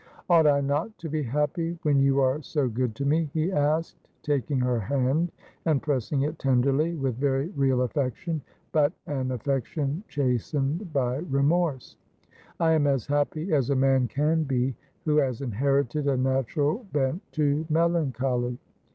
[0.31, 4.09] 'Ought I not to be happy, when you are so good to me?' he asked,
[4.23, 5.31] taking her hand
[5.63, 8.41] and pressing it tenderly, with very real affection,
[8.71, 11.97] but an afEection chastened by remorse.
[12.59, 14.73] 'I am as happy as a man can be
[15.05, 18.57] who has inherited a natural bent to melancholy.